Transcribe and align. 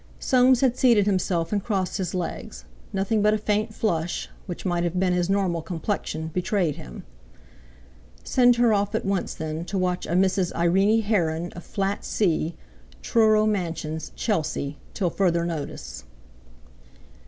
Soames 0.17 0.61
had 0.61 0.77
seated 0.77 1.05
himself 1.05 1.53
and 1.53 1.63
crossed 1.63 1.97
his 1.99 2.15
legs—nothing 2.15 3.21
but 3.21 3.35
a 3.35 3.37
faint 3.37 3.71
flush, 3.71 4.31
which 4.47 4.65
might 4.65 4.83
have 4.83 4.99
been 4.99 5.13
his 5.13 5.29
normal 5.29 5.61
complexion, 5.61 6.29
betrayed 6.33 6.75
him. 6.75 7.03
"Send 8.23 8.55
her 8.55 8.73
off 8.73 8.95
at 8.95 9.05
once, 9.05 9.35
then, 9.35 9.63
to 9.65 9.77
watch 9.77 10.07
a 10.07 10.13
Mrs. 10.13 10.51
Irene 10.55 11.03
Heron 11.03 11.51
of 11.51 11.63
Flat 11.63 12.03
C, 12.03 12.55
Truro 13.03 13.45
Mansions, 13.45 14.11
Chelsea, 14.15 14.79
till 14.95 15.11
further 15.11 15.45
notice." 15.45 16.03